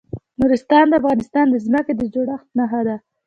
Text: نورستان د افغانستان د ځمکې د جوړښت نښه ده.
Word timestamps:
نورستان 0.39 0.85
د 0.89 0.93
افغانستان 1.01 1.45
د 1.49 1.55
ځمکې 1.65 1.93
د 1.95 2.01
جوړښت 2.13 2.47
نښه 2.57 2.81
ده. 2.87 2.95